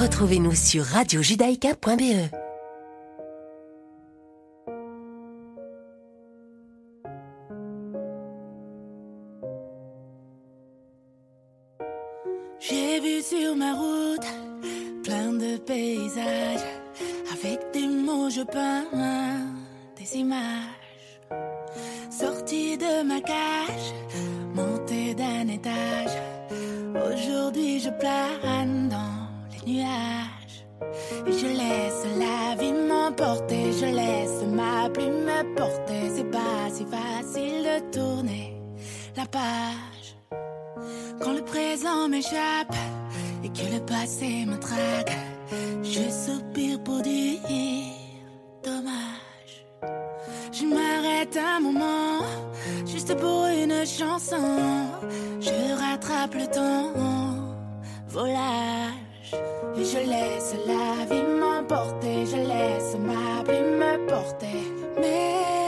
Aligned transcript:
Retrouvez-nous 0.00 0.54
sur 0.54 0.82
radiojudaïka.be. 0.82 2.30
J'ai 12.60 13.00
vu 13.00 13.20
sur 13.20 13.54
ma 13.56 13.74
route 13.74 14.26
plein 15.04 15.34
de 15.34 15.58
paysages. 15.58 16.64
Avec 17.34 17.60
des 17.74 17.86
mots, 17.86 18.30
je 18.30 18.40
peins 18.40 18.86
des 19.98 20.16
images. 20.16 21.20
Sorti 22.10 22.78
de 22.78 23.02
ma 23.02 23.20
cage, 23.20 23.92
monté 24.54 25.14
d'un 25.14 25.46
étage. 25.48 26.16
Aujourd'hui, 26.94 27.80
je 27.80 27.90
plane 27.90 28.79
nuages. 29.66 30.66
Et 31.26 31.32
je 31.32 31.46
laisse 31.46 32.06
la 32.18 32.54
vie 32.60 32.72
m'emporter. 32.72 33.72
Je 33.72 33.86
laisse 33.86 34.42
ma 34.46 34.88
plume 34.90 35.24
me 35.24 35.54
porter. 35.54 36.10
C'est 36.14 36.30
pas 36.30 36.70
si 36.72 36.84
facile 36.84 37.62
de 37.64 37.98
tourner 37.98 38.60
la 39.16 39.26
page. 39.26 40.16
Quand 41.20 41.32
le 41.34 41.42
présent 41.42 42.08
m'échappe 42.08 42.74
et 43.44 43.48
que 43.48 43.74
le 43.74 43.80
passé 43.84 44.46
me 44.46 44.58
traque, 44.58 45.16
je 45.82 46.08
soupire 46.10 46.82
pour 46.82 47.00
dire 47.02 47.40
dommage. 48.64 49.66
Je 50.52 50.64
m'arrête 50.64 51.36
un 51.36 51.60
moment, 51.60 52.24
juste 52.86 53.14
pour 53.16 53.46
une 53.46 53.84
chanson. 53.84 54.36
Je 55.40 55.74
rattrape 55.78 56.34
le 56.34 56.46
temps, 56.46 56.92
volage. 58.08 58.99
Et 59.76 59.84
je 59.84 59.98
laisse 59.98 60.54
la 60.66 61.04
vie 61.06 61.22
m'emporter, 61.22 62.26
je 62.26 62.36
laisse 62.36 62.96
ma 62.98 63.42
plume 63.44 63.76
me 63.78 64.06
porter. 64.06 64.62
Mes 65.00 65.59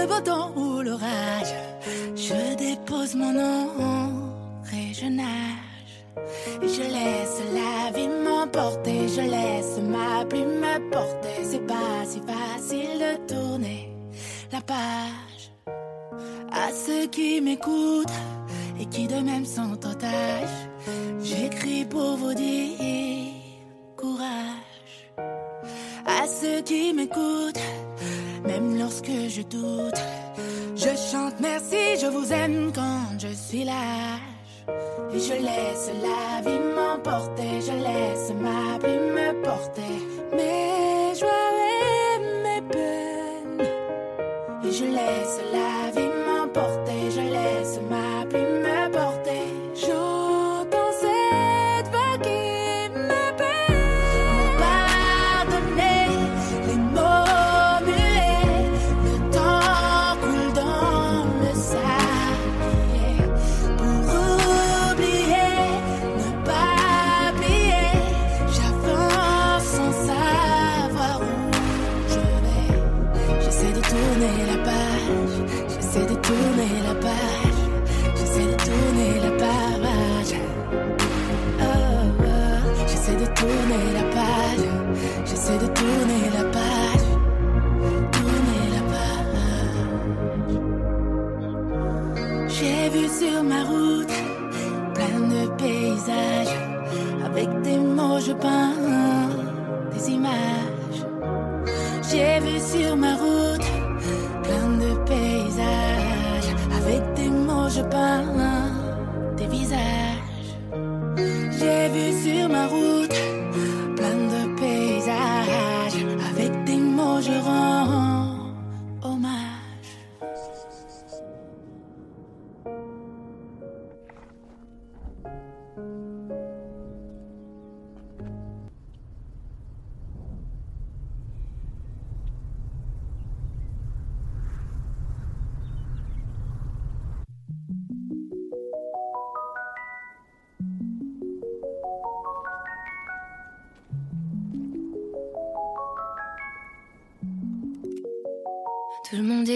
le 0.00 0.06
beau 0.06 0.20
temps 0.20 0.52
ou 0.56 0.82
l'orage, 0.82 1.54
je 2.14 2.54
dépose 2.56 3.14
mon 3.14 3.32
nom 3.32 4.32
et 4.72 4.94
je 4.94 5.06
nage. 5.06 5.94
Et 6.62 6.68
je 6.68 6.82
laisse 6.82 7.38
la 7.58 7.90
vie 7.96 8.08
m'emporter, 8.08 9.08
je 9.08 9.20
laisse 9.20 9.78
ma 9.94 10.24
plume 10.24 10.60
me 10.64 10.90
porter. 10.90 11.38
C'est 11.50 11.66
pas 11.66 11.98
si 12.06 12.20
facile 12.20 12.98
de 13.04 13.34
tourner 13.34 13.90
la 14.52 14.60
page. 14.60 15.42
À 16.52 16.72
ceux 16.72 17.06
qui 17.06 17.40
m'écoutent 17.40 18.20
et 18.80 18.86
qui 18.86 19.06
de 19.06 19.20
même 19.20 19.44
sont 19.44 19.72
otages, 19.72 20.60
j'écris 21.22 21.84
pour 21.84 22.16
vous 22.16 22.34
dire 22.34 23.34
courage. 23.96 24.94
À 26.06 26.26
ceux 26.26 26.62
qui 26.62 26.92
m'écoutent, 26.94 27.60
même 28.44 28.78
lorsque 28.78 29.10
je 29.28 29.42
doute, 29.42 30.00
je 30.76 30.88
chante 31.10 31.34
merci, 31.40 31.98
je 32.00 32.06
vous 32.06 32.32
aime 32.32 32.72
quand 32.74 33.18
je 33.18 33.28
suis 33.34 33.64
lâche. 33.64 34.20
Et 35.12 35.18
je 35.18 35.32
laisse 35.32 35.90
la 36.02 36.40
vie 36.48 36.58
m'emporter, 36.76 37.60
je 37.60 37.72
laisse 37.72 38.32
ma 38.40 38.78
plume 38.78 39.12
me 39.12 39.42
porter. 39.42 39.96
Mes 40.32 41.18
joies 41.18 41.52
et 41.68 42.18
mes 42.44 42.62
peines. 42.68 43.66
Et 44.64 44.72
je 44.72 44.84
laisse 44.84 45.40
la 45.49 45.49
J'ai 92.60 92.90
vu 92.90 93.08
sur 93.08 93.42
ma 93.42 93.64
route 93.64 94.12
plein 94.94 95.20
de 95.34 95.48
paysages, 95.56 96.54
avec 97.24 97.48
des 97.62 97.78
mots 97.78 98.20
je 98.20 98.32
peins 98.32 98.74
des 99.94 100.10
images. 100.10 101.00
J'ai 102.10 102.38
vu 102.40 102.60
sur 102.60 102.96
ma 102.96 103.14
route 103.14 103.39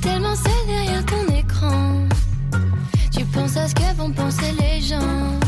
tellement 0.00 0.34
seul 0.34 0.66
derrière 0.66 1.04
ton 1.06 1.34
écran. 1.34 2.06
Tu 3.10 3.24
penses 3.26 3.56
à 3.56 3.68
ce 3.68 3.74
que 3.74 3.94
vont 3.96 4.10
penser 4.10 4.52
les 4.60 4.80
gens. 4.80 5.38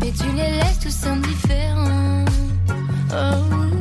Mais 0.00 0.12
tu 0.12 0.26
les 0.36 0.50
laisses 0.58 0.80
tous 0.80 1.06
indifférents. 1.06 2.24
Oh. 3.12 3.71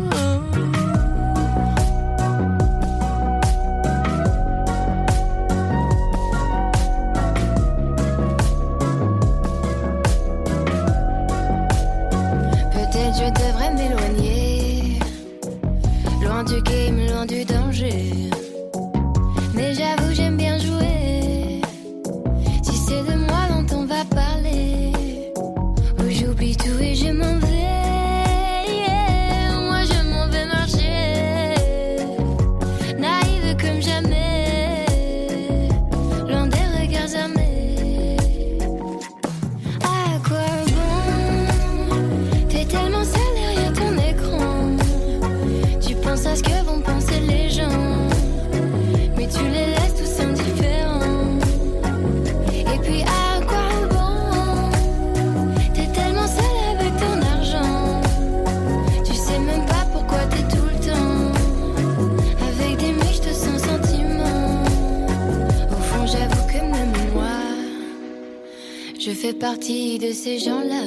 Partie 69.33 69.98
de 70.00 70.12
ces 70.12 70.39
gens-là. 70.39 70.83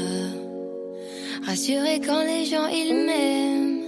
Rassuré 1.47 2.01
quand 2.05 2.23
les 2.23 2.45
gens 2.45 2.67
ils 2.69 2.95
m'aiment. 3.07 3.83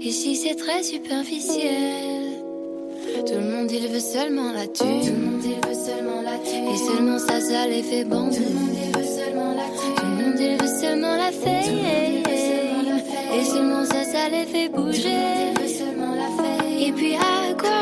Ici 0.00 0.36
c'est 0.36 0.54
très 0.54 0.82
superficiel. 0.82 2.22
Tout 3.26 3.34
le 3.34 3.40
monde 3.40 3.70
il 3.70 3.88
veut 3.88 4.00
seulement 4.00 4.52
la 4.52 4.66
thune. 4.66 5.00
Tout 5.00 5.12
le 5.12 5.26
monde 5.26 5.44
il 5.44 5.68
veut 5.68 5.74
seulement 5.74 6.22
la 6.22 6.38
thune. 6.38 6.68
Et 6.72 6.76
seulement 6.76 7.18
ça, 7.18 7.40
ça 7.40 7.66
les 7.66 7.82
fait 7.82 8.04
bander. 8.04 8.36
Tout 8.36 8.42
le 8.42 8.50
monde 8.50 8.76
il 8.84 8.98
veut 8.98 9.06
seulement 9.06 9.54
la 9.54 9.68
thune. 9.78 9.94
Tout 9.96 10.06
le 10.06 10.24
monde 10.24 10.40
il 10.40 10.56
veut 10.60 10.80
seulement 10.80 11.16
la 11.16 11.30
fête. 11.30 11.72
Et 13.34 13.44
seulement 13.44 13.84
ça, 13.84 14.04
ça 14.04 14.28
les 14.28 14.46
fait 14.46 14.68
bouger. 14.68 15.52
Et 16.84 16.92
puis 16.92 17.14
à 17.14 17.54
quoi 17.54 17.81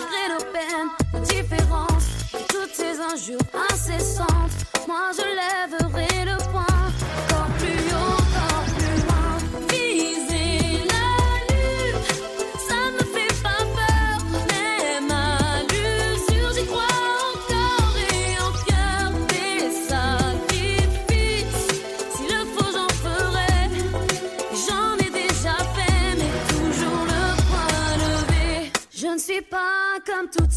malgré 0.11 0.33
nos 0.33 0.51
peines, 0.51 0.89
nos 1.13 1.19
différences, 1.19 2.07
toutes 2.49 2.73
ces 2.73 2.99
injures 2.99 3.39
incessantes. 3.71 4.51
Moi 4.87 5.11
je 5.15 5.23
lèverai 5.23 6.25
le 6.25 6.37
poing, 6.51 6.65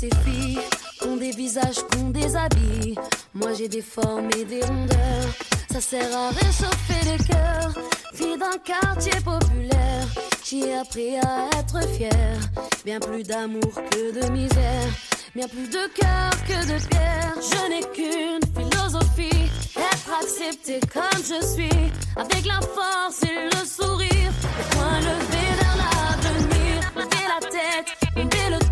ces 0.04 0.30
filles 0.30 0.58
ont 1.06 1.16
des 1.16 1.30
visages 1.30 1.80
ont 1.98 2.10
des 2.10 2.36
habits. 2.36 2.94
Moi 3.34 3.52
j'ai 3.56 3.68
des 3.68 3.82
formes 3.82 4.28
et 4.38 4.44
des 4.44 4.60
rondeurs, 4.62 5.30
ça 5.70 5.80
sert 5.80 6.16
à 6.16 6.28
réchauffer 6.30 7.02
le 7.10 7.24
cœur. 7.24 7.72
Fille 8.14 8.38
d'un 8.38 8.58
quartier 8.64 9.18
populaire, 9.24 10.06
j'ai 10.44 10.74
appris 10.74 11.16
à 11.16 11.48
être 11.58 11.80
fière. 11.88 12.40
Bien 12.84 13.00
plus 13.00 13.22
d'amour 13.22 13.72
que 13.90 14.20
de 14.20 14.30
misère, 14.30 14.90
bien 15.34 15.48
plus 15.48 15.68
de 15.68 15.86
cœur 15.98 16.30
que 16.48 16.58
de 16.72 16.78
pierre. 16.88 17.34
Je 17.50 17.68
n'ai 17.70 17.84
qu'une 17.94 18.44
philosophie, 18.56 19.50
être 19.76 20.10
accepté 20.22 20.80
comme 20.92 21.22
je 21.22 21.44
suis, 21.46 21.92
avec 22.16 22.46
la 22.46 22.60
force 22.60 23.22
et 23.22 23.48
le 23.52 23.66
sourire. 23.66 24.32
Le 24.58 24.76
point 24.76 24.98
levé 25.00 25.44
vers 25.60 25.76
l'avenir, 25.82 26.92
lever 26.96 27.26
la 27.32 27.48
tête, 27.48 27.88
lever 28.16 28.50
le 28.50 28.63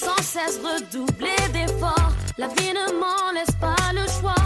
sans 0.00 0.22
cesse 0.22 0.58
redoubler 0.64 1.36
d'efforts. 1.52 2.12
La 2.38 2.48
vie 2.48 2.72
ne 2.72 2.92
m'en 2.98 3.32
laisse 3.34 3.54
pas 3.60 3.92
le 3.92 4.06
choix. 4.20 4.39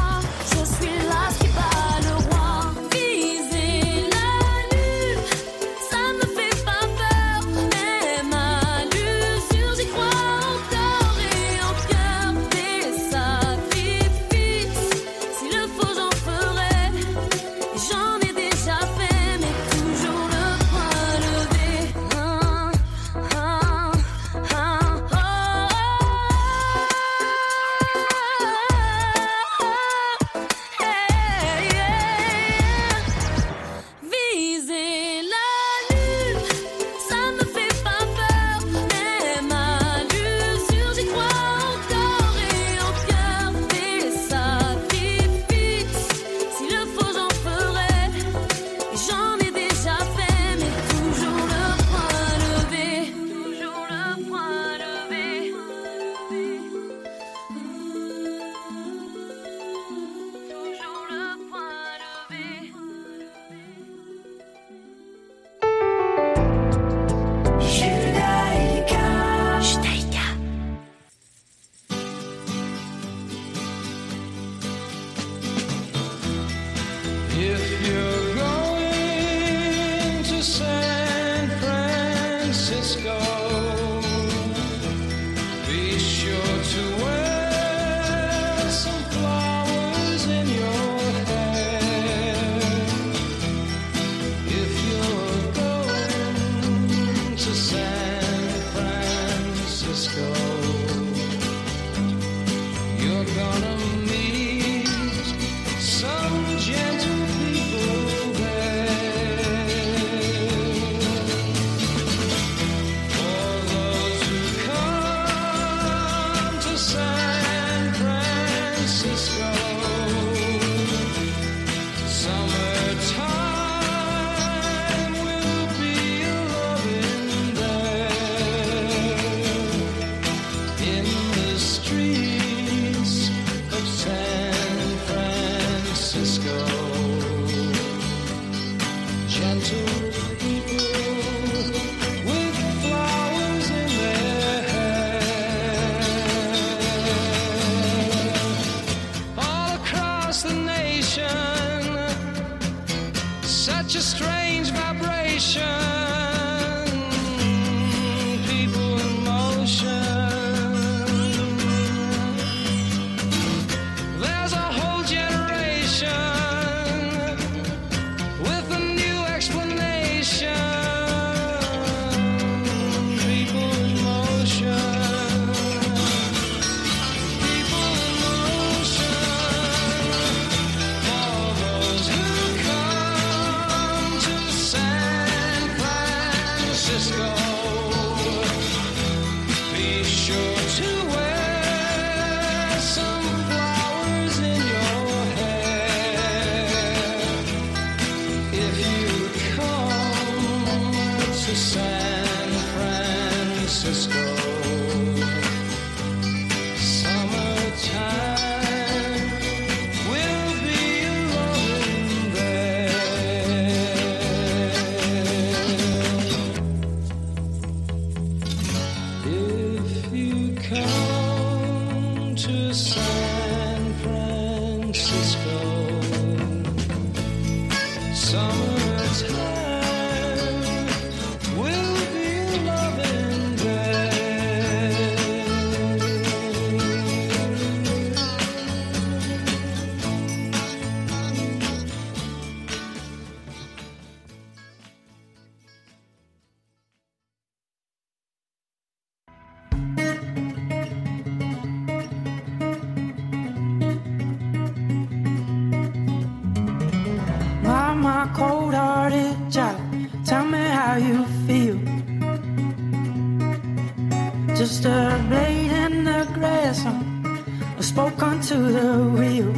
to 268.55 268.61
the 268.61 268.99
wheel. 269.19 269.54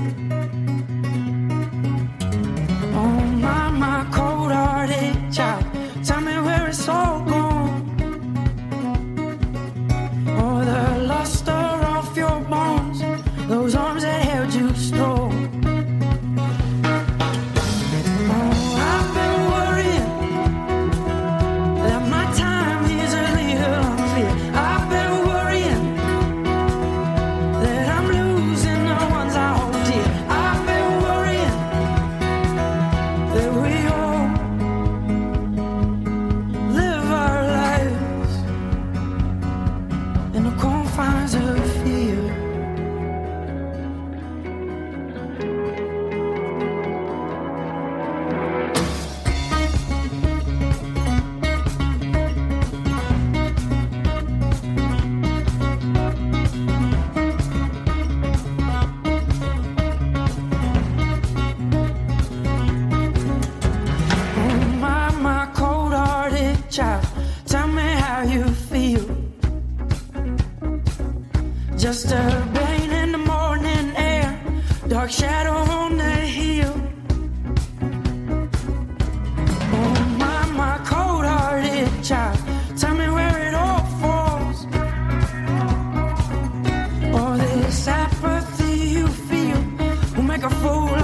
A 90.46 90.50
fool 90.50 90.95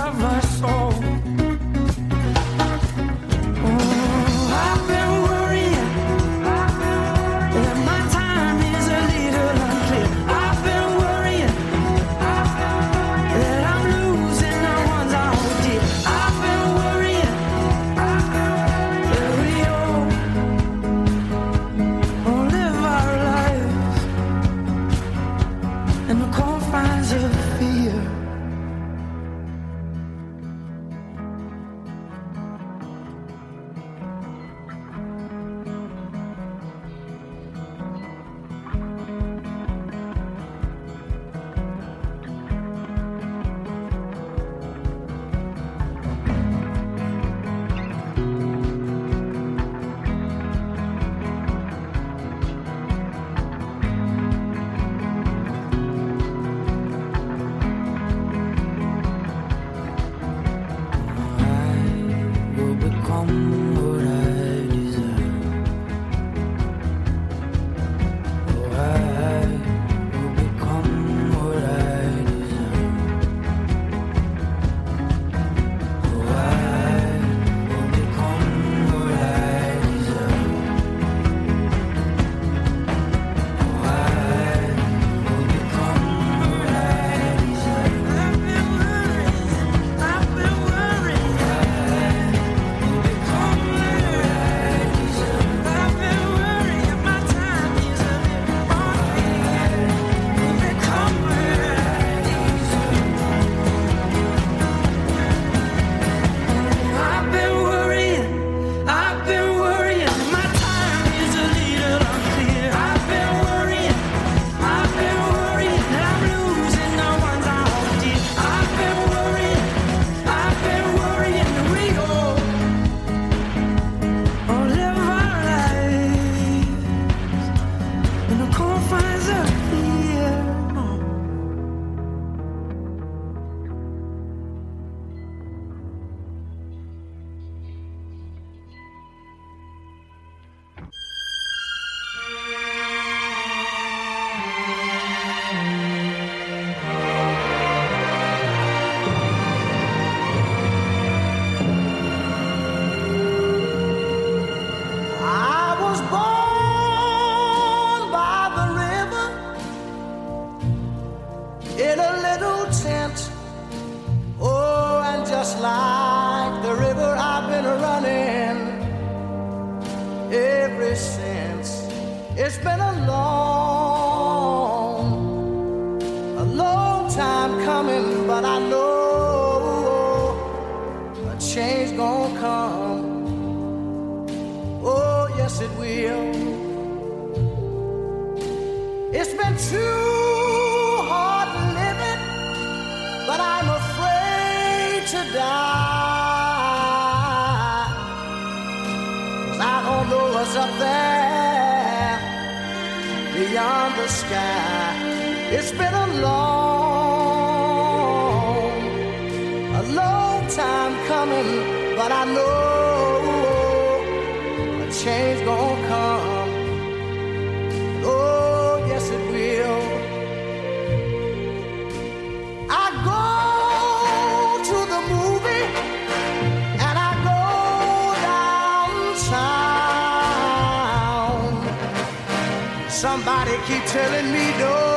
Somebody 233.52 233.75
keep 233.75 233.84
telling 233.84 234.32
me 234.32 234.58
don't 234.58 234.92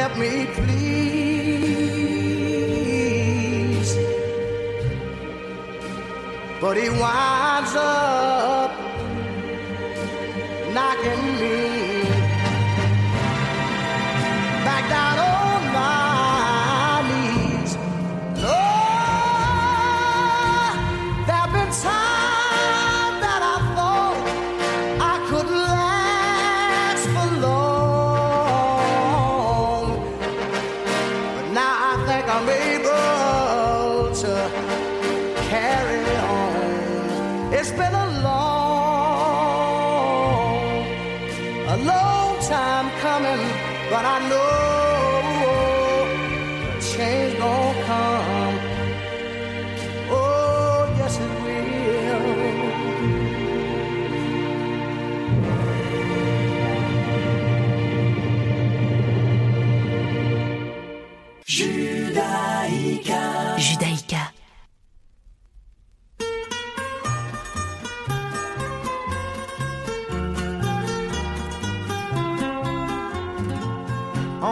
help 0.00 0.16
me 0.16 0.46
please. 0.56 0.80
But 6.60 6.76
he 6.76 6.88
winds 6.88 7.74
up 7.76 8.70
knocking 10.74 11.24
me 11.40 11.69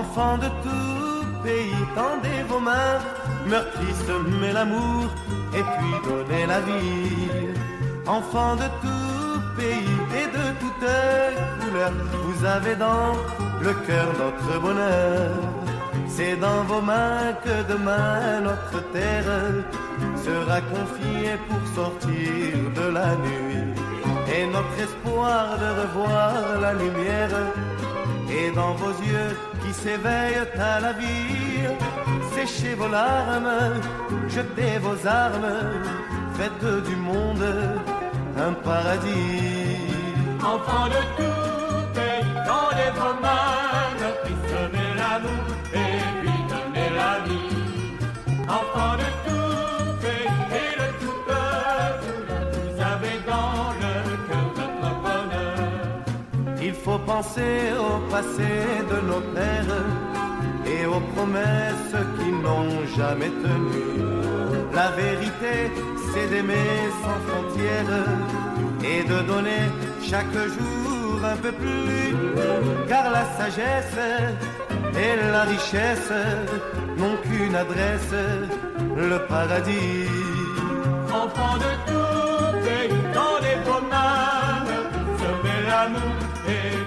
Enfants 0.00 0.38
de 0.38 0.48
tout 0.62 1.26
pays, 1.42 1.84
tendez 1.96 2.40
vos 2.48 2.61
mains, 2.61 2.98
meurtri, 3.48 3.88
semez 4.06 4.52
l'amour 4.52 5.06
et 5.58 5.64
puis 5.72 5.94
donnez 6.06 6.46
la 6.46 6.61
vie. 6.61 7.48
Enfants 8.06 8.54
de 8.54 8.68
tout 8.82 9.40
pays 9.58 9.98
et 10.20 10.26
de 10.38 10.46
toute 10.61 10.87
couleur, 11.61 11.90
vous 12.22 12.44
avez 12.44 12.76
dans 12.76 13.12
le 13.61 13.72
cœur 13.87 14.08
notre 14.22 14.61
bonheur. 14.61 15.30
C'est 16.06 16.37
dans 16.37 16.62
vos 16.70 16.80
mains 16.80 17.32
que 17.44 17.56
demain 17.72 18.40
notre 18.48 18.80
terre 18.92 19.34
sera 20.24 20.61
confiée 20.61 21.37
pour 21.48 21.62
sortir 21.74 22.54
de 22.78 22.87
la 22.98 23.16
nuit. 23.26 23.64
Et 24.32 24.46
notre 24.46 24.78
espoir 24.87 25.58
de 25.58 25.68
revoir 25.82 26.61
la 26.61 26.72
lumière 26.74 27.37
et 28.30 28.50
dans 28.54 28.74
vos 28.74 28.94
yeux 29.02 29.34
qui 29.68 29.74
s'éveillent 29.74 30.48
à 30.59 30.81
la 30.81 30.92
vie, 30.92 31.68
séchez 32.35 32.74
vos 32.74 32.88
larmes, 32.88 33.81
jetez 34.28 34.78
vos 34.81 35.07
armes, 35.07 35.57
faites 36.37 36.85
du 36.88 36.96
monde 36.96 37.46
un 38.46 38.52
paradis. 38.64 39.76
Enfants 40.40 40.88
de 40.96 41.00
tout 41.18 41.81
pays, 41.96 42.35
tendez 42.50 42.90
vos 42.98 43.16
mains, 43.24 43.98
semez 44.52 44.90
l'amour 45.00 45.46
et 45.74 46.00
puis 46.20 46.38
donnez 46.52 46.90
la 47.00 47.12
vie. 47.26 47.48
Penser 57.08 57.58
au 57.88 57.94
passé 58.12 58.52
de 58.92 58.98
nos 59.10 59.22
pères 59.34 59.82
et 60.74 60.84
aux 60.94 61.04
promesses 61.14 61.98
qui 62.16 62.30
n'ont 62.44 62.78
jamais 62.98 63.32
tenu. 63.44 63.86
La 64.78 64.88
vérité, 65.02 65.54
c'est 66.08 66.28
d'aimer 66.32 66.74
sans 67.02 67.18
frontières 67.26 68.04
et 68.92 69.00
de 69.12 69.18
donner 69.32 69.64
chaque 70.10 70.38
jour 70.56 71.14
un 71.32 71.38
peu 71.44 71.52
plus. 71.62 72.08
Car 72.90 73.04
la 73.16 73.24
sagesse 73.38 74.00
et 75.04 75.12
la 75.34 75.44
richesse 75.54 76.12
n'ont 76.98 77.18
qu'une 77.24 77.56
adresse, 77.64 78.16
le 79.12 79.18
paradis. 79.32 80.08
Enfants 81.22 81.58
de 81.66 81.72
tout 81.88 82.50
pays, 82.66 83.02
tendez 83.18 83.56
vos 83.66 83.82
mains, 83.92 84.66
semez 85.22 85.60
l'amour 85.70 86.18
et 86.56 86.77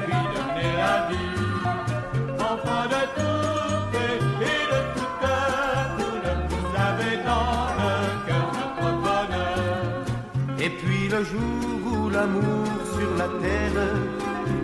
Et 10.64 10.70
puis 10.70 11.10
le 11.10 11.24
jour 11.24 11.80
où 11.92 12.10
l'amour 12.10 12.68
sur 12.96 13.12
la 13.18 13.28
terre 13.42 13.82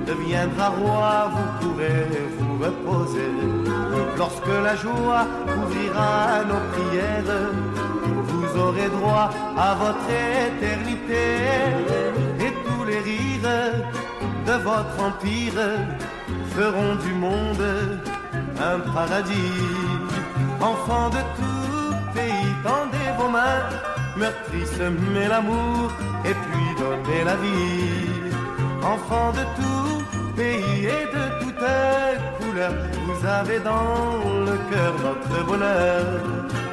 deviendra 0.06 0.70
roi, 0.70 1.32
vous 1.34 1.50
pourrez 1.60 2.06
vous 2.38 2.64
reposer. 2.64 3.32
Lorsque 4.16 4.56
la 4.64 4.76
joie 4.76 5.26
couvrira 5.54 6.44
nos 6.50 6.62
prières, 6.72 7.52
vous 8.30 8.60
aurez 8.60 8.90
droit 8.90 9.32
à 9.58 9.74
votre 9.74 10.10
éternité. 10.50 11.26
Et 12.46 12.54
tous 12.66 12.84
les 12.86 13.00
rires 13.00 13.74
de 14.46 14.54
votre 14.64 14.98
empire 15.04 15.60
feront 16.58 16.96
du 17.06 17.14
monde 17.14 17.66
un 18.70 18.80
paradis. 18.96 19.64
Enfants 20.70 21.10
de 21.18 21.22
tout 21.38 21.94
pays, 22.16 22.54
tendez 22.70 23.10
vos 23.20 23.30
mains, 23.38 23.64
meurtri, 24.20 24.62
semez 24.78 25.28
l'amour 25.34 25.92
et 26.30 26.36
puis 26.44 26.70
donnez 26.82 27.24
la 27.30 27.36
vie. 27.44 28.32
Enfants 28.94 29.32
de 29.40 29.44
tout 29.58 29.98
pays 30.40 30.86
et 30.98 31.06
de 31.18 31.24
toute 31.42 31.66
couleur, 32.40 32.74
vous 33.06 33.22
avez 33.40 33.60
dans 33.60 34.00
le 34.48 34.56
cœur 34.70 34.94
votre 35.06 35.38
bonheur. 35.50 36.67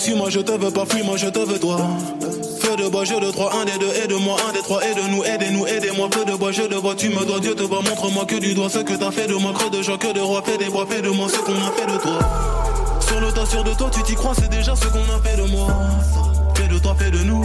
Bois, 0.00 0.16
vois, 0.16 0.30
suis-moi, 0.30 0.30
je 0.30 0.40
te 0.40 0.52
veux 0.52 0.70
pas, 0.70 0.86
fuis-moi, 0.86 1.16
je 1.16 1.26
te 1.26 1.38
veux 1.38 1.58
toi. 1.58 1.78
Feu 2.60 2.76
de 2.76 2.88
bois, 2.88 3.04
jeu 3.04 3.20
de 3.20 3.30
trois, 3.30 3.52
un 3.54 3.64
des 3.64 3.78
deux, 3.78 3.92
aide-moi, 4.02 4.36
un 4.48 4.52
des 4.52 4.60
trois, 4.60 4.82
aide-nous, 4.82 5.24
aidez-nous, 5.24 5.66
aidez-moi. 5.66 6.08
Feu 6.12 6.24
de 6.24 6.36
bois, 6.36 6.52
je 6.52 6.62
te 6.62 6.74
vois, 6.74 6.94
tu 6.94 7.08
me 7.08 7.24
dois, 7.24 7.40
Dieu 7.40 7.54
te 7.54 7.62
voit, 7.62 7.82
montre-moi 7.82 8.24
que 8.24 8.36
du 8.36 8.54
doigt 8.54 8.68
ce 8.68 8.78
que 8.78 8.94
t'as 8.94 9.10
fait 9.10 9.26
de 9.26 9.34
moi, 9.34 9.52
creux 9.52 9.70
de 9.70 9.82
joie, 9.82 9.98
que 9.98 10.12
de 10.12 10.20
roi, 10.20 10.42
fais 10.44 10.58
des 10.58 10.70
bois, 10.70 10.86
fais 10.88 11.02
de 11.02 11.10
moi 11.10 11.28
ce 11.28 11.38
qu'on 11.38 11.54
a 11.54 11.70
fait 11.72 11.86
de 11.86 11.98
toi. 11.98 12.18
Sur 13.06 13.20
le 13.20 13.32
tas, 13.32 13.46
sûr 13.46 13.64
de 13.64 13.74
toi, 13.74 13.90
tu 13.92 14.02
t'y 14.02 14.14
crois, 14.14 14.32
c'est 14.34 14.50
déjà 14.50 14.74
ce 14.74 14.86
qu'on 14.86 14.98
a 14.98 15.20
fait 15.22 15.36
de 15.36 15.48
moi. 15.50 15.68
Fais 16.54 16.68
de 16.68 16.78
toi, 16.78 16.96
fais 16.98 17.10
de 17.10 17.18
nous. 17.18 17.44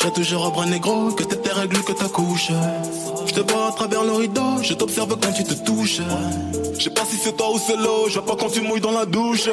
Serai 0.00 0.12
toujours 0.12 0.46
un 0.46 0.48
bras 0.48 0.64
négro, 0.64 1.12
que 1.12 1.24
tes 1.24 1.52
règles, 1.52 1.82
que 1.82 1.92
ta 1.92 2.08
couche. 2.08 2.50
Je 3.26 3.34
te 3.34 3.52
vois 3.52 3.68
à 3.68 3.72
travers 3.72 4.02
le 4.02 4.12
rideau, 4.12 4.62
je 4.62 4.72
t'observe 4.72 5.14
quand 5.20 5.30
tu 5.32 5.44
te 5.44 5.52
touches. 5.52 6.00
Je 6.78 6.84
sais 6.84 6.88
pas 6.88 7.04
si 7.04 7.16
c'est 7.16 7.36
toi 7.36 7.50
ou 7.52 7.58
c'est 7.58 7.76
l'eau, 7.76 8.08
je 8.08 8.14
vois 8.14 8.24
pas 8.24 8.36
quand 8.36 8.48
tu 8.48 8.62
mouilles 8.62 8.80
dans 8.80 8.92
la 8.92 9.04
douche. 9.04 9.50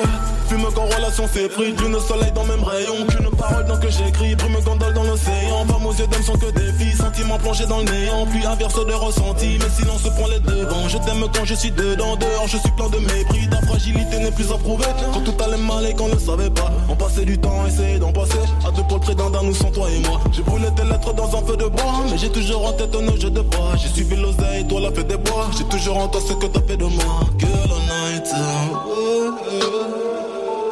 Fume 0.47 0.65
quand 0.73 0.85
relation 0.85 1.27
s'est 1.27 1.49
pris, 1.49 1.73
lune 1.73 1.97
soleil 1.99 2.31
dans 2.31 2.45
même 2.45 2.63
rayon. 2.63 2.95
Parole 3.37 3.65
dans 3.65 3.77
que 3.77 3.89
j'écris, 3.89 4.35
brume 4.35 4.59
gondole 4.63 4.93
dans 4.93 5.03
l'océan. 5.03 5.65
Femmes 5.67 5.85
aux 5.85 5.93
yeux 5.93 6.07
d'homme 6.07 6.23
sont 6.23 6.37
que 6.37 6.51
des 6.51 6.73
filles, 6.73 6.95
sentiments 6.95 7.37
plongés 7.37 7.65
dans 7.65 7.79
le 7.79 7.85
néant. 7.85 8.25
Puis 8.25 8.45
inverse 8.45 8.85
de 8.85 8.93
ressenti, 8.93 9.57
mais 9.59 9.69
silence 9.69 10.01
prend 10.01 10.27
les 10.27 10.39
devants. 10.39 10.87
Je 10.87 10.97
t'aime 10.97 11.25
quand 11.33 11.45
je 11.45 11.55
suis 11.55 11.71
dedans, 11.71 12.15
dehors 12.15 12.47
je 12.47 12.57
suis 12.57 12.71
plein 12.71 12.89
de 12.89 12.97
mépris. 12.97 13.47
Ta 13.49 13.61
fragilité 13.65 14.19
n'est 14.19 14.31
plus 14.31 14.51
à 14.51 14.57
prouver. 14.57 14.85
Quand 15.13 15.21
tout 15.21 15.43
allait 15.43 15.57
mal 15.57 15.85
et 15.85 15.93
qu'on 15.93 16.09
ne 16.09 16.17
savait 16.19 16.49
pas, 16.49 16.71
on 16.89 16.95
passait 16.95 17.25
du 17.25 17.37
temps 17.37 17.65
essayer 17.67 17.99
d'en 17.99 18.11
passer. 18.11 18.39
À 18.67 18.71
deux 18.71 18.83
pour 18.83 18.99
le 19.07 19.15
d'un 19.15 19.29
d'un, 19.29 19.43
nous 19.43 19.55
sans 19.55 19.71
toi 19.71 19.87
et 19.89 19.99
moi. 20.07 20.19
J'ai 20.31 20.41
brûlé 20.43 20.67
tes 20.75 20.83
lettres 20.83 21.13
dans 21.13 21.35
un 21.37 21.45
feu 21.45 21.57
de 21.57 21.65
bois, 21.65 22.05
mais 22.09 22.17
j'ai 22.17 22.29
toujours 22.29 22.65
en 22.65 22.73
tête 22.73 22.95
un 22.95 23.19
jeu 23.19 23.29
de 23.29 23.41
bois. 23.41 23.75
J'ai 23.77 23.89
suivi 23.89 24.15
l'oseille, 24.15 24.65
toi 24.67 24.81
la 24.81 24.91
fête 24.91 25.07
des 25.07 25.17
bois. 25.17 25.47
J'ai 25.57 25.65
toujours 25.65 25.97
en 25.97 26.07
toi 26.07 26.21
ce 26.27 26.33
que 26.33 26.47
t'as 26.47 26.61
fait 26.61 26.77
de 26.77 26.85
moi. 26.85 27.21
Que 27.37 27.45
la 27.45 28.11
night, 28.11 28.27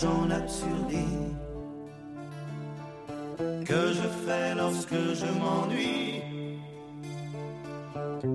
voyage 0.00 0.04
en 0.04 0.28
que 3.64 3.92
je 3.92 4.08
fais 4.26 4.54
lorsque 4.56 4.94
je 5.14 5.26
m'ennuie. 5.38 6.22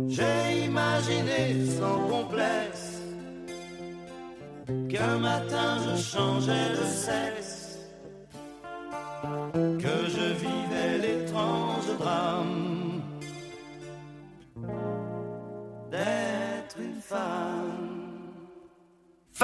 J'ai 0.08 0.66
imaginé 0.66 1.66
sans 1.66 2.08
complexe 2.08 3.02
qu'un 4.90 5.18
matin 5.20 5.78
je 5.86 6.02
changeais 6.02 6.70
de 6.72 6.86
sexe, 6.86 7.80
que 9.54 9.98
je 10.10 10.34
vivais 10.34 10.98
l'étrange 11.02 11.98
drame 12.00 13.02
d'être 15.92 16.78
une 16.80 17.02
femme. 17.02 17.55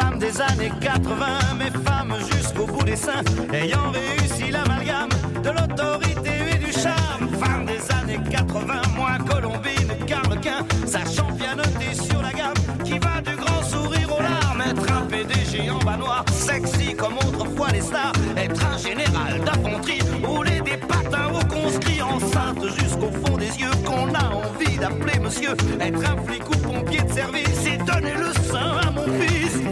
Femme 0.01 0.17
des 0.17 0.41
années 0.41 0.71
80, 0.81 1.25
mais 1.59 1.69
femme 1.85 2.15
jusqu'au 2.31 2.65
bout 2.65 2.83
des 2.83 2.95
seins, 2.95 3.21
ayant 3.53 3.91
réussi 3.91 4.49
l'amalgame 4.49 5.09
de 5.43 5.49
l'autorité 5.49 6.31
et 6.53 6.57
du 6.57 6.71
charme. 6.71 7.29
Femme 7.39 7.67
des 7.67 7.79
années 7.93 8.19
80, 8.31 8.81
moins 8.95 9.19
Colombine 9.19 10.05
qu'Arlequin, 10.07 10.65
sachant 10.87 11.31
pianoter 11.37 11.93
sur 11.93 12.19
la 12.19 12.31
gamme, 12.31 12.55
qui 12.83 12.97
va 12.97 13.21
du 13.21 13.35
grand 13.35 13.61
sourire 13.63 14.09
aux 14.17 14.21
larmes. 14.21 14.63
Être 14.71 14.91
un 14.91 15.05
PDG 15.05 15.69
en 15.69 15.77
bas 15.85 15.97
noir, 15.97 16.25
sexy 16.31 16.95
comme 16.95 17.17
autrefois 17.17 17.69
les 17.71 17.81
stars. 17.81 18.13
Être 18.37 18.65
un 18.65 18.77
général 18.79 19.39
d'infanterie, 19.45 20.01
rouler 20.23 20.61
des 20.61 20.77
patins 20.77 21.29
au 21.29 21.45
conscrit, 21.45 22.01
enceinte 22.01 22.65
jusqu'au 22.79 23.11
fond 23.23 23.37
des 23.37 23.53
yeux, 23.61 23.75
qu'on 23.85 24.11
a 24.15 24.47
envie 24.47 24.77
d'appeler 24.77 25.19
monsieur. 25.19 25.51
Être 25.79 26.11
un 26.11 26.17
flic 26.25 26.49
ou 26.49 26.57
pompier 26.57 27.03
de 27.03 27.11
service 27.13 27.65
et 27.67 27.77
donner 27.77 28.15
le 28.17 28.33
sein 28.51 28.77
à 28.87 28.89
mon 28.89 29.05
fils. 29.19 29.70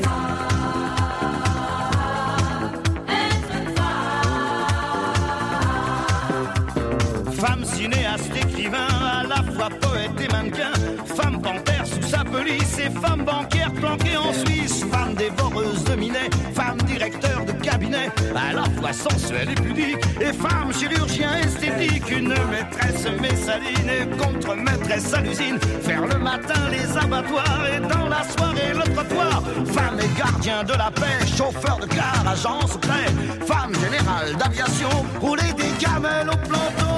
Police 12.39 12.77
et 12.79 12.89
femme 13.01 13.23
bancaire 13.25 13.71
planquée 13.73 14.17
en 14.17 14.31
Suisse. 14.33 14.85
Femme 14.91 15.13
dévoreuse 15.15 15.83
de 15.83 15.95
minet, 15.95 16.29
femme 16.53 16.77
directeur 16.83 17.43
de 17.45 17.51
cabinet, 17.51 18.09
à 18.35 18.53
la 18.53 18.63
fois 18.63 18.93
sensuelle 18.93 19.49
et 19.51 19.55
pudique. 19.55 20.03
Et 20.21 20.33
femme 20.33 20.71
chirurgien 20.73 21.35
esthétique, 21.37 22.09
une 22.09 22.33
maîtresse 22.49 23.05
messaline 23.19 23.89
et 23.89 24.05
contre-maîtresse 24.17 25.13
à 25.13 25.21
l'usine. 25.21 25.59
Faire 25.81 26.05
le 26.05 26.17
matin 26.17 26.61
les 26.71 26.97
abattoirs 26.97 27.65
et 27.73 27.79
dans 27.81 28.07
la 28.07 28.23
soirée 28.23 28.73
le 28.73 28.93
trottoir. 28.93 29.43
Femme 29.65 29.99
et 29.99 30.17
gardien 30.17 30.63
de 30.63 30.73
la 30.73 30.91
paix, 30.91 31.19
chauffeur 31.25 31.77
de 31.79 31.87
car, 31.87 32.23
agent 32.25 32.67
secret. 32.67 33.07
Femme 33.45 33.73
générale 33.75 34.35
d'aviation, 34.37 34.89
rouler 35.19 35.51
des 35.57 35.71
gamelles 35.83 36.29
au 36.29 36.37
planton. 36.47 36.89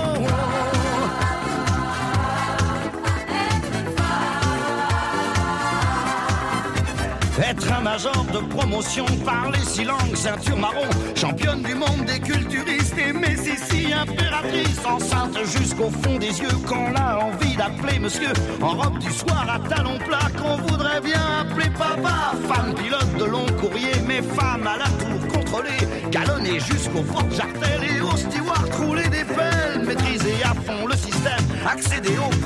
Être 7.44 7.72
un 7.74 7.82
major 7.82 8.26
de 8.32 8.40
promotion, 8.54 9.06
parler 9.26 9.60
six 9.64 9.84
langues, 9.84 10.16
ceinture 10.16 10.58
marron, 10.58 10.88
championne 11.16 11.64
du 11.64 11.74
monde 11.74 12.06
des 12.06 12.20
culturistes 12.20 12.96
et 12.98 13.12
Messissi, 13.14 13.92
impératrice, 13.94 14.80
enceinte 14.86 15.38
jusqu'au 15.46 15.90
fond 15.90 16.18
des 16.20 16.40
yeux, 16.40 16.56
qu'on 16.68 16.94
a 16.96 17.18
envie 17.18 17.56
d'appeler 17.56 18.00
monsieur, 18.00 18.32
en 18.62 18.76
robe 18.76 19.00
du 19.00 19.12
soir 19.12 19.48
à 19.50 19.60
talons 19.68 19.98
plats, 20.08 20.30
qu'on 20.38 20.58
voudrait 20.68 21.02
bien 21.02 21.22
appeler 21.42 21.70
papa, 21.72 22.34
femme 22.48 22.76
pilote 22.76 23.18
de 23.18 23.26
long 23.26 23.46
courrier, 23.60 23.96
mais 24.08 24.22
femme 24.22 24.68
à 24.68 24.78
la 24.78 24.90
tour 25.04 25.28
contrôlée, 25.34 25.88
galonnée 26.12 26.60
jusqu'au 26.60 27.04
fort 27.04 27.30
jartel 27.32 27.82
et 27.84 28.02
au 28.02 28.16
steward 28.18 28.72
rouler 28.76 29.10
des 29.10 29.26
pelles, 29.26 29.86
maîtriser 29.86 30.44
à 30.44 30.54
fond 30.54 30.86
le 30.88 30.96
système, 30.96 31.46
accéder 31.66 32.18
au 32.18 32.41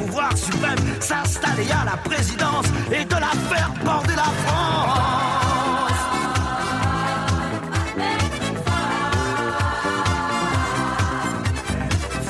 s'installer 1.06 1.70
à 1.72 1.86
la 1.86 1.98
présidence 1.98 2.66
et 2.92 3.06
de 3.06 3.14
la 3.14 3.34
faire 3.50 3.70
bander 3.86 4.16
la 4.16 4.30
France. 4.44 5.92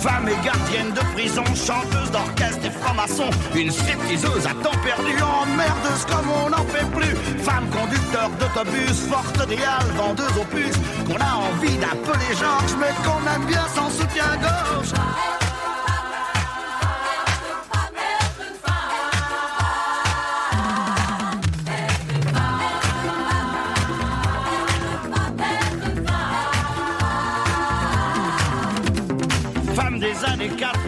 Femme 0.02 0.28
et 0.28 0.46
gardienne 0.46 0.92
de 0.94 1.04
prison, 1.14 1.46
chanteuse 1.56 2.12
d'orchestre 2.12 2.66
et 2.66 2.72
franc-maçon, 2.82 3.30
une 3.56 3.72
stripteaseuse 3.72 4.46
à 4.46 4.54
temps 4.62 4.80
perdu, 4.84 5.14
emmerdeuse 5.24 6.06
comme 6.10 6.30
on 6.44 6.50
n'en 6.50 6.66
fait 6.74 6.86
plus. 6.92 7.16
Femme 7.44 7.68
conducteur 7.70 8.30
d'autobus, 8.40 9.00
forte 9.10 9.48
des 9.48 9.60
vendeuse 9.96 10.38
opus, 10.38 10.76
qu'on 11.08 11.22
a 11.22 11.34
envie 11.50 11.78
d'appeler 11.78 12.32
Georges, 12.38 12.76
mais 12.80 12.94
qu'on 13.06 13.24
aime 13.34 13.46
bien 13.46 13.66
sans 13.74 13.90
soutien-gorge. 13.90 15.45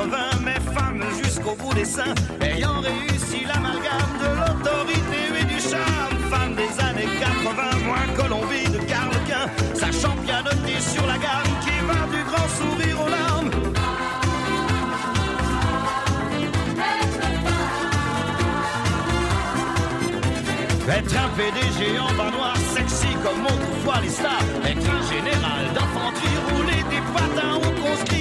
chauvin, 0.08 0.30
mais 0.43 0.60
femme 0.74 1.04
jusqu'au 1.24 1.56
bout 1.56 1.74
des 1.74 1.86
seins, 1.86 2.15
ayant 2.41 2.80
réussi 2.82 3.46
l'amalgame 3.46 4.13
de 4.22 4.30
l'autorité 4.39 5.22
et 5.41 5.46
du 5.46 5.60
charme. 5.60 6.17
Femme 6.30 6.56
des 6.56 6.84
années 6.84 7.10
80, 7.20 7.62
moins 7.86 8.08
Colombie 8.15 8.70
de 8.70 8.80
Carl 8.86 9.12
Quint, 9.28 9.50
sachant 9.74 10.15
pianoter 10.26 10.80
sur 10.80 11.06
la 11.06 11.17
gamme 11.17 11.54
qui 11.62 11.78
va 11.88 12.02
du 12.15 12.24
grand 12.24 12.50
sourire 12.60 13.02
aux 13.06 13.10
larmes. 13.10 13.52
Être 20.89 21.15
un 21.17 21.30
PDG 21.38 22.00
en 22.00 22.13
bas 22.17 22.32
noir, 22.32 22.56
sexy 22.76 23.08
comme 23.24 23.46
autrefois 23.46 24.02
les 24.02 24.10
stars. 24.10 24.48
Être 24.65 24.89
un 24.89 25.04
général 25.13 25.63
d'infanterie, 25.74 26.38
rouler 26.50 26.84
des 26.89 27.04
patins 27.13 27.56
aux 27.56 27.82
conscrits 27.82 28.17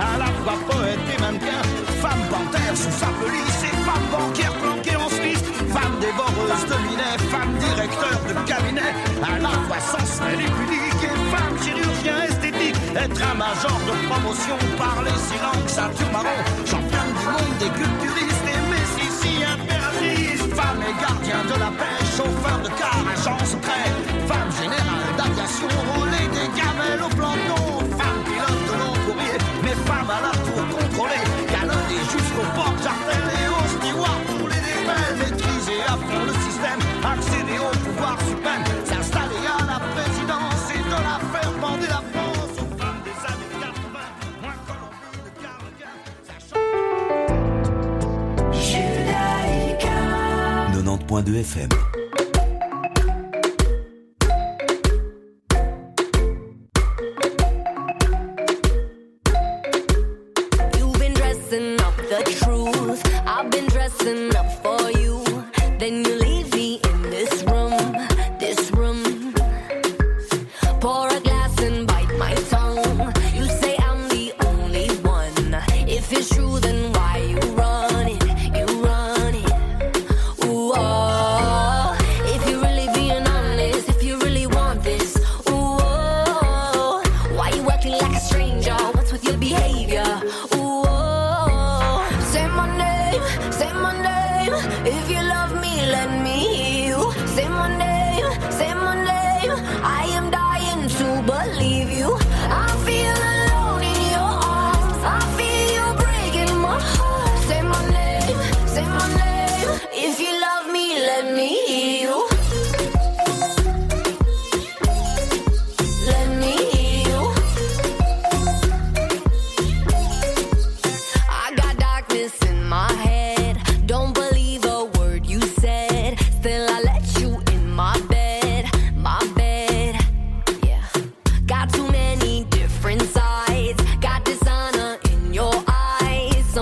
à 0.00 0.18
la 0.18 0.26
fois 0.42 0.56
poète 0.68 0.98
et 1.12 1.20
mannequin, 1.20 1.62
femme 2.00 2.24
panthère 2.30 2.74
sous 2.74 2.96
sa 3.02 3.10
pelisse 3.20 3.62
et 3.68 3.76
femme 3.84 4.06
bancaire 4.10 4.52
planquée 4.54 4.96
en 4.96 5.08
slip, 5.08 5.38
femme 5.68 5.96
dévoreuse 6.00 6.64
de 6.70 6.76
minet, 6.88 7.16
femme 7.30 7.54
directeur 7.58 8.16
de 8.28 8.34
cabinet, 8.48 8.92
à 9.22 9.38
la 9.38 9.54
fois 9.68 9.80
sensuelle 9.80 10.40
et 10.40 10.50
pudique 10.56 11.04
et 11.04 11.16
femme 11.32 11.56
chirurgien 11.62 12.22
esthétique, 12.24 12.76
être 12.96 13.22
un 13.30 13.34
major 13.34 13.78
de 13.88 13.94
promotion, 14.08 14.56
parler 14.78 15.16
si 15.28 15.36
langue, 15.44 15.68
ceinture 15.68 16.12
marron, 16.12 16.38
championne 16.64 17.12
du 17.18 17.26
monde. 17.26 17.39
de 51.22 51.40
FM. 51.40 51.89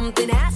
something 0.08 0.28
happened. 0.30 0.47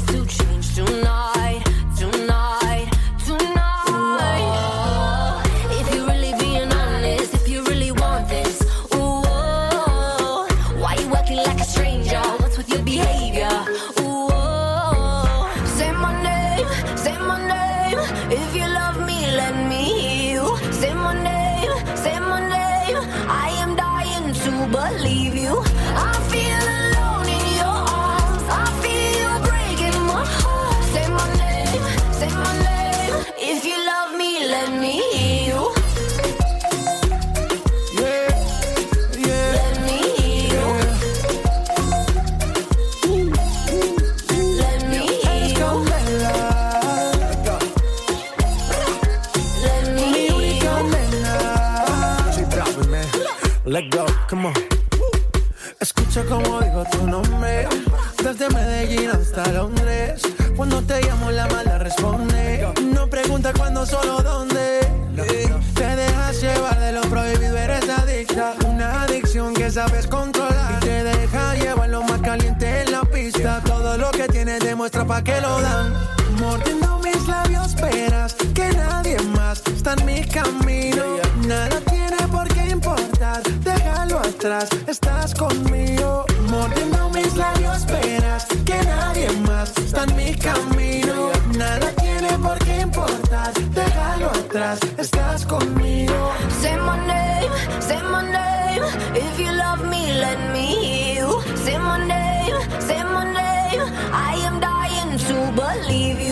leave 105.88 106.20
you. 106.20 106.31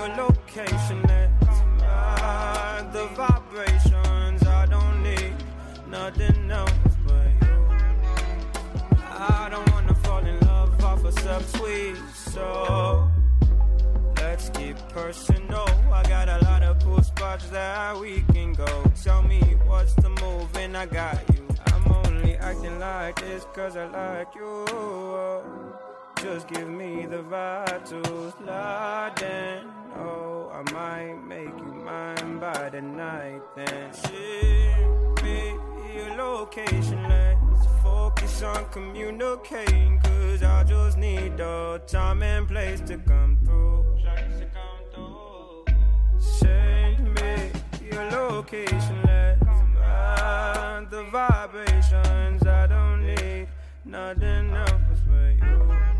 Your 0.00 0.16
location. 0.16 1.02
Let's 1.02 1.60
ride 1.82 2.88
the 2.92 3.06
vibrations. 3.08 4.42
I 4.46 4.66
don't 4.66 5.02
need 5.02 5.34
nothing 5.88 6.50
else 6.50 6.72
but 7.06 7.26
you. 7.42 7.56
I 8.98 9.48
don't 9.50 9.70
wanna 9.72 9.94
fall 9.96 10.24
in 10.24 10.38
love 10.40 10.82
off 10.82 11.04
a 11.04 11.12
subtweet, 11.12 11.98
so 12.14 13.10
let's 14.16 14.48
get 14.50 14.76
personal. 14.88 15.68
I 15.92 16.02
got 16.04 16.28
a 16.28 16.38
lot 16.44 16.62
of 16.62 16.82
cool 16.82 17.02
spots 17.02 17.50
that 17.50 17.98
we 17.98 18.22
can 18.32 18.54
go. 18.54 18.90
Tell 19.02 19.22
me 19.22 19.40
what's 19.66 19.94
the 19.94 20.08
move, 20.08 20.56
and 20.56 20.76
I 20.78 20.86
got 20.86 21.18
you. 21.34 21.46
I'm 21.72 21.92
only 21.92 22.36
acting 22.36 22.78
like 22.78 23.20
this 23.20 23.44
cause 23.52 23.76
I 23.76 23.84
like 23.86 24.34
you. 24.34 25.69
Just 26.22 26.48
give 26.48 26.68
me 26.68 27.06
the 27.06 27.22
vibe 27.22 27.84
to. 27.88 28.00
Oh, 29.96 30.50
I 30.52 30.70
might 30.70 31.14
make 31.26 31.48
you 31.58 31.72
mine 31.82 32.38
by 32.38 32.68
the 32.68 32.82
night 32.82 33.40
then. 33.56 33.90
Ship 33.94 35.24
me 35.24 35.54
your 35.96 36.16
location, 36.16 37.02
let's 37.08 37.66
focus 37.82 38.42
on 38.42 38.66
communicating. 38.70 39.98
Cause 40.00 40.42
I 40.42 40.62
just 40.64 40.98
need 40.98 41.38
the 41.38 41.80
time 41.86 42.22
and 42.22 42.46
place 42.46 42.82
to 42.82 42.98
come 42.98 43.38
through. 43.42 43.98
Send 46.18 47.14
me 47.14 47.50
your 47.90 48.04
location, 48.10 49.02
let's 49.06 49.42
ride 49.74 50.86
the 50.90 51.04
vibrations. 51.04 52.46
I 52.46 52.66
don't 52.66 53.06
need 53.06 53.48
nothing 53.86 54.50
else 54.54 55.00
but 55.08 55.46
you. 55.46 55.99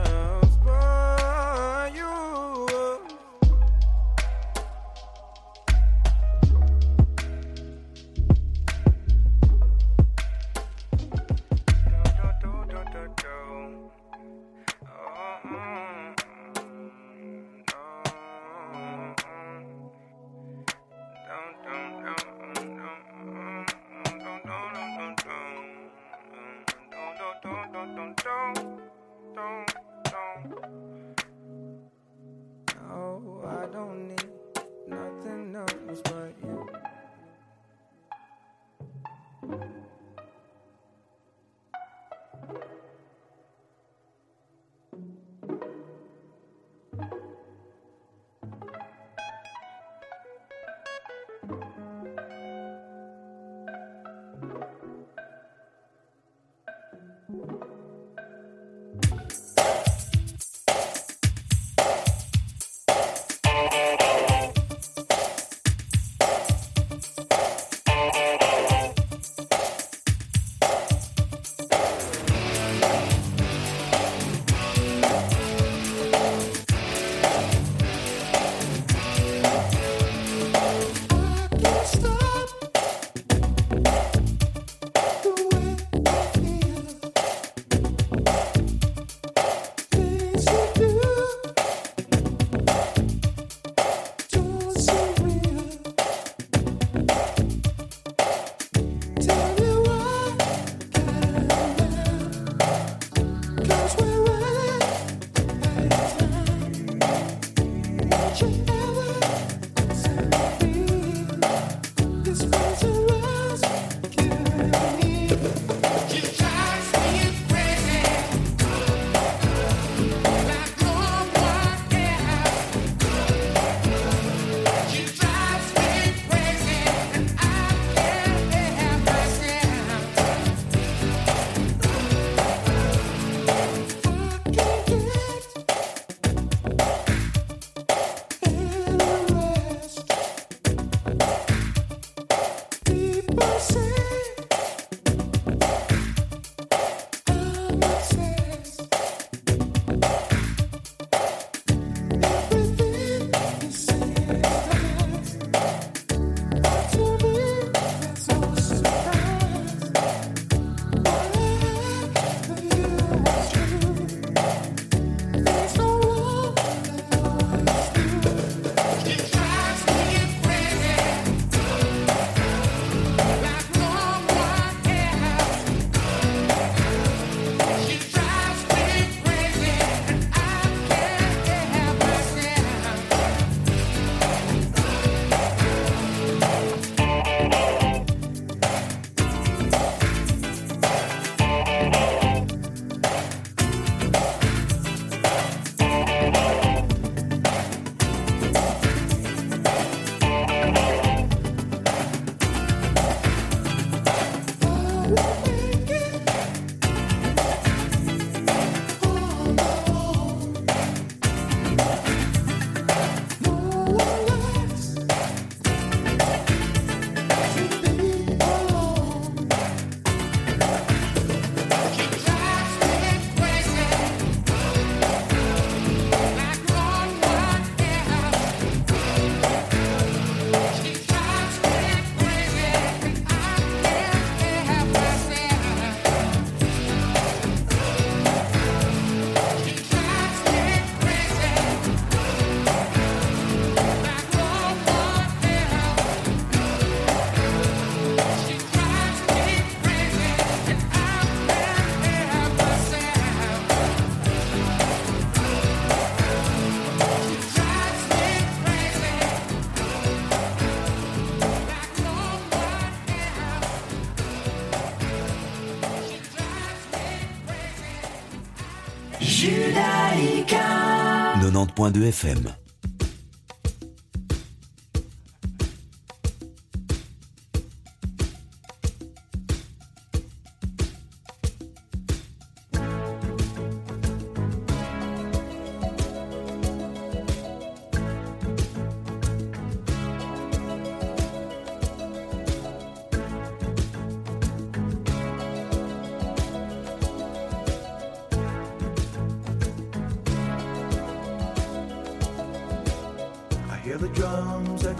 102.2 271.81 272.11
FM. 272.11 272.60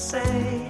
say, 0.00 0.69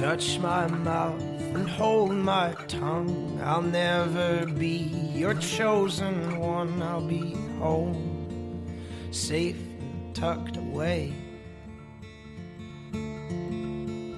Touch 0.00 0.38
my 0.38 0.66
mouth 0.66 1.20
and 1.20 1.68
hold 1.68 2.10
my 2.10 2.54
tongue. 2.68 3.38
I'll 3.44 3.60
never 3.60 4.46
be 4.46 4.78
your 5.14 5.34
chosen 5.34 6.38
one. 6.38 6.82
I'll 6.82 7.06
be 7.06 7.34
home, 7.58 8.66
safe 9.10 9.58
and 9.58 10.14
tucked 10.14 10.56
away. 10.56 11.12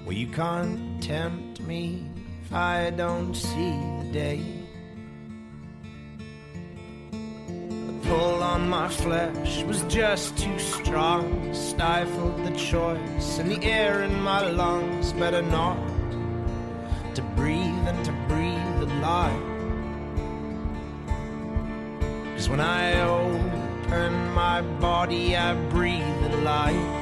Will 0.07 0.13
you 0.13 0.29
can't 0.29 1.03
tempt 1.03 1.61
me 1.63 2.09
if 2.45 2.53
I 2.53 2.91
don't 2.91 3.35
see 3.35 3.73
the 4.03 4.09
day. 4.13 4.41
The 7.11 8.09
pull 8.09 8.41
on 8.41 8.69
my 8.69 8.89
flesh 8.89 9.65
was 9.65 9.83
just 9.89 10.39
too 10.39 10.61
strong, 10.85 11.55
stifled 11.55 12.45
the 12.45 12.51
choice, 12.57 13.39
and 13.39 13.51
the 13.51 13.63
air 13.65 14.03
in 14.03 14.21
my 14.23 14.41
lungs 14.51 15.13
better 15.13 15.43
not 15.43 15.79
to 17.15 17.23
breathe 17.37 17.87
and 17.87 18.05
to 18.05 18.13
breathe 18.29 18.81
the 18.81 18.87
light. 19.01 19.49
Cause 22.35 22.49
when 22.49 22.61
I 22.61 23.01
open 23.03 24.33
my 24.35 24.63
body, 24.81 25.37
I 25.37 25.55
breathe 25.71 26.21
the 26.23 26.37
light. 26.39 27.02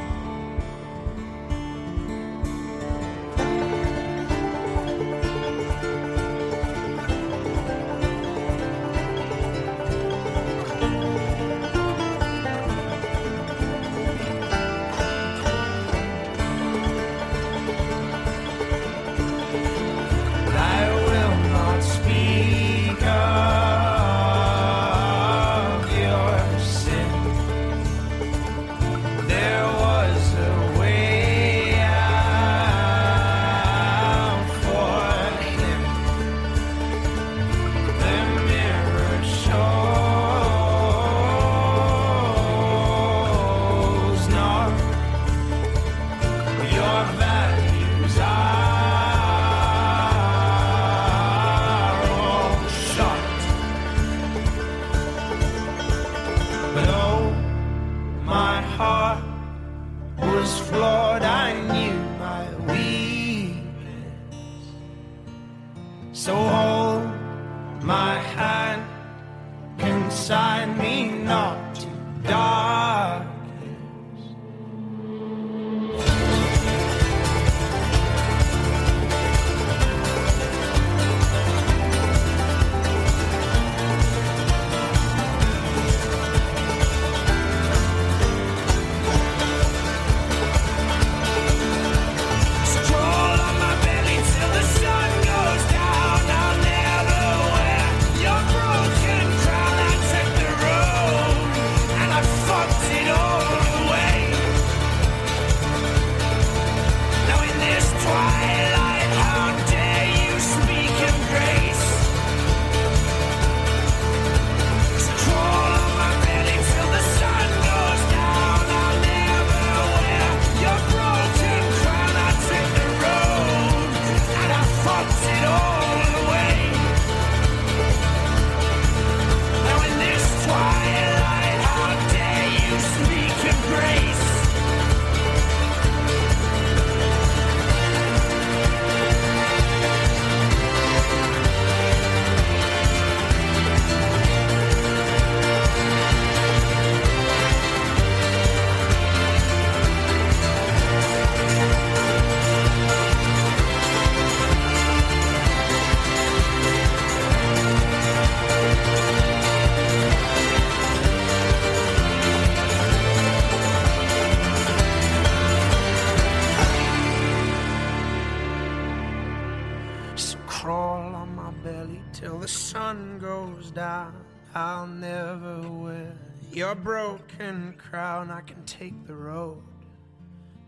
Take 178.80 179.06
the 179.06 179.14
road 179.14 179.62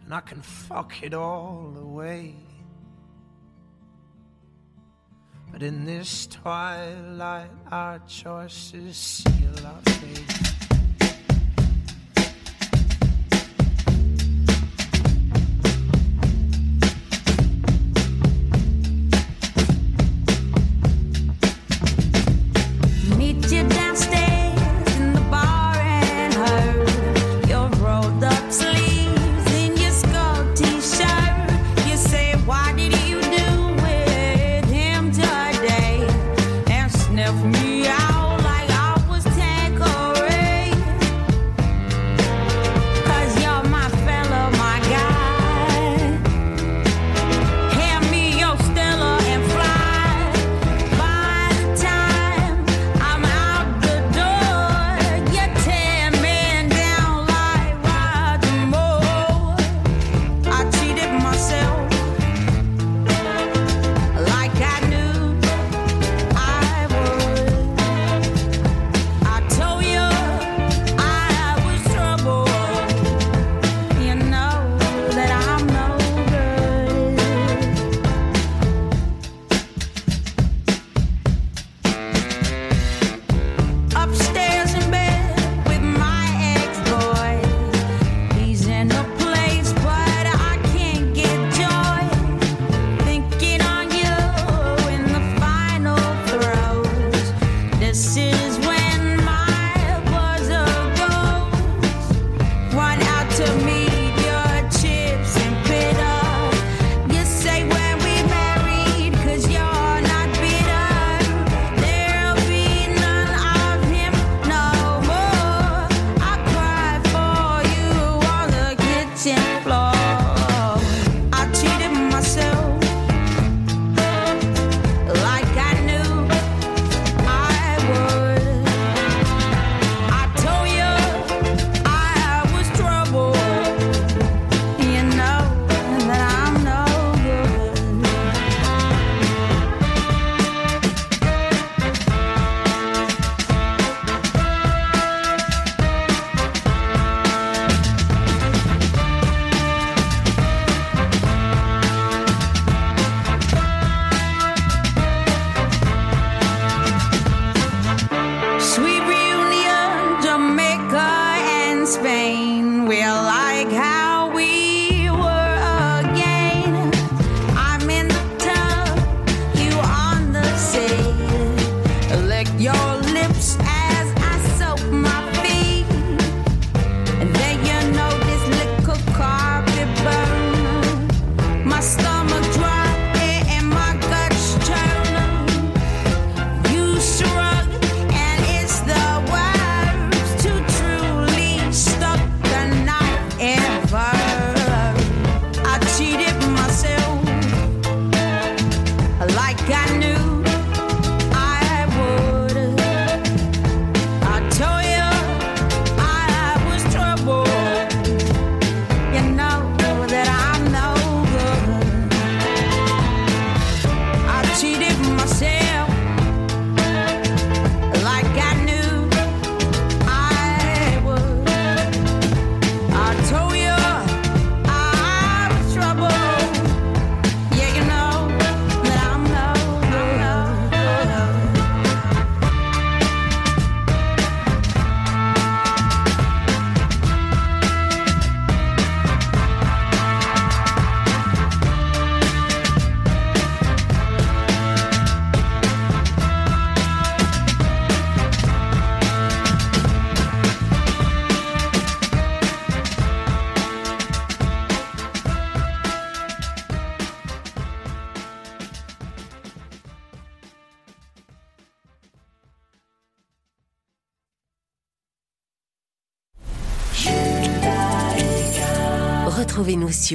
and 0.04 0.12
I 0.12 0.20
can 0.20 0.42
fuck 0.42 1.02
it 1.02 1.14
all 1.14 1.72
away. 1.78 2.34
But 5.50 5.62
in 5.62 5.86
this 5.86 6.26
twilight, 6.26 7.50
our 7.70 8.00
choices 8.00 8.98
seal 8.98 9.66
our 9.66 9.80
fate. 9.92 10.51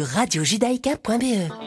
Sur. 0.04 1.67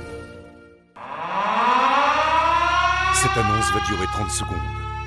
Cette 3.21 3.37
annonce 3.37 3.71
va 3.71 3.79
durer 3.81 4.07
30 4.07 4.31
secondes. 4.31 4.57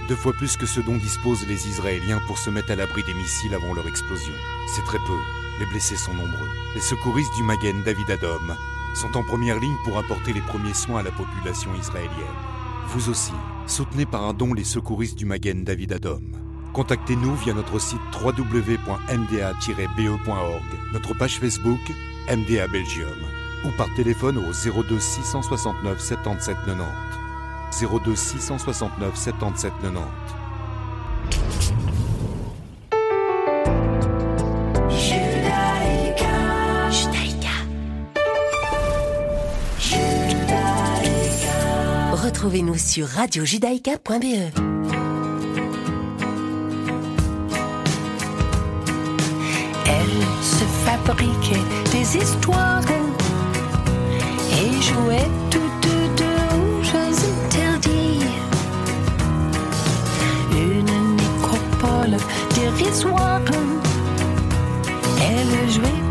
Deux 0.07 0.15
fois 0.15 0.33
plus 0.35 0.57
que 0.57 0.67
ce 0.67 0.79
dont 0.79 0.97
disposent 0.97 1.49
les 1.49 1.67
Israéliens 1.67 2.21
pour 2.29 2.39
se 2.39 2.49
mettre 2.49 2.71
à 2.71 2.77
l'abri 2.77 3.03
des 3.03 3.15
missiles 3.15 3.53
avant 3.53 3.75
leur 3.75 3.89
explosion. 3.89 4.33
C'est 4.69 4.85
très 4.85 4.99
peu. 4.99 5.19
Les 5.59 5.67
blessés 5.67 5.97
sont 5.97 6.15
nombreux. 6.15 6.49
Les 6.77 6.81
secouristes 6.81 7.35
du 7.35 7.43
Magen 7.43 7.83
David 7.85 8.09
Adom 8.13 8.55
sont 8.95 9.17
en 9.17 9.25
première 9.25 9.59
ligne 9.59 9.75
pour 9.85 9.99
apporter 9.99 10.33
les 10.33 10.43
premiers 10.43 10.75
soins 10.75 11.01
à 11.01 11.03
la 11.03 11.11
population 11.11 11.75
israélienne. 11.75 12.13
Vous 12.87 13.09
aussi, 13.11 13.33
soutenez 13.67 14.07
par 14.07 14.23
un 14.23 14.33
don 14.33 14.55
les 14.55 14.63
secouristes 14.63 15.19
du 15.19 15.27
Magen 15.27 15.65
David 15.65 15.95
Adom. 15.95 16.23
Contactez-nous 16.73 17.35
via 17.35 17.53
notre 17.53 17.81
site 17.81 17.99
www.mda-be.org, 18.23 19.03
notre 20.93 21.15
page 21.15 21.41
Facebook 21.41 21.81
MDA 22.29 22.69
Belgium 22.69 23.19
ou 23.65 23.71
par 23.77 23.93
téléphone 23.97 24.39
au 24.39 24.53
02 24.53 25.01
669 25.01 26.01
77 26.01 26.57
90. 26.65 27.24
02 27.81 28.15
669 28.15 29.17
77 29.17 29.73
90. 29.83 30.01
Retrouvez-nous 42.13 42.77
sur 42.77 43.07
radiojudaïka.be. 43.07 44.51
Elle 49.87 50.23
se 50.43 50.65
fabriquait 50.85 51.65
des 51.93 52.17
histoires 52.19 52.83
et 54.53 54.83
jouait 54.83 55.31
soir. 62.95 63.41
Elle 65.21 65.71
jouait 65.71 66.04